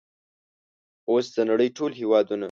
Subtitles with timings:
[1.09, 2.39] اوس د نړۍ ټول هیوادونه